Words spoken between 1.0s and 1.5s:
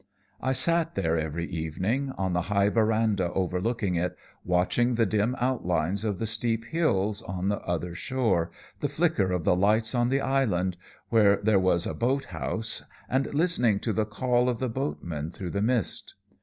every